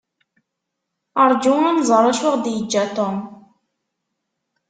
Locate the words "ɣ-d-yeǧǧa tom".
2.33-3.17